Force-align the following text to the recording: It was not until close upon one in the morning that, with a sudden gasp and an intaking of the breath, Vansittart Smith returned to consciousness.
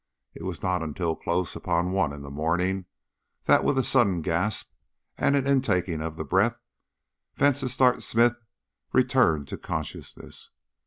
It 0.33 0.41
was 0.41 0.63
not 0.63 0.81
until 0.81 1.15
close 1.15 1.55
upon 1.55 1.91
one 1.91 2.11
in 2.11 2.23
the 2.23 2.31
morning 2.31 2.85
that, 3.45 3.63
with 3.63 3.77
a 3.77 3.83
sudden 3.83 4.23
gasp 4.23 4.71
and 5.15 5.35
an 5.35 5.45
intaking 5.45 6.01
of 6.01 6.15
the 6.17 6.23
breath, 6.25 6.57
Vansittart 7.35 8.01
Smith 8.01 8.33
returned 8.93 9.47
to 9.49 9.59
consciousness. 9.59 10.49